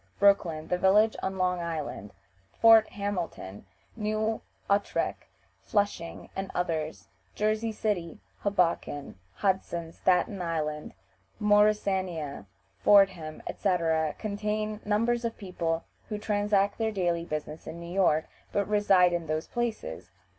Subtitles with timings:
[0.17, 2.09] Brooklyn, the villages on Long Island,
[2.59, 5.25] Fort Hamilton, New Utrecht,
[5.61, 10.95] Flushing, and others; Jersey City, Hoboken, Hudson, Staten Island,
[11.39, 12.47] Morrisania,
[12.79, 18.67] Fordham, etc., contain numbers of people who transact their daily business in New York, but
[18.67, 20.09] reside in those places.